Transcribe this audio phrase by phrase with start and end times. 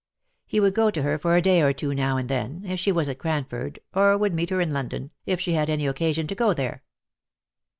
[0.47, 2.91] He would go to her for a day or two now and then, if she
[2.91, 6.25] was at Cran ford, or would meet her in London, if she had any occasion
[6.25, 6.81] to go there.